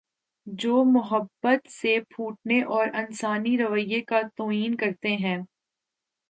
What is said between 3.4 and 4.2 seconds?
رویے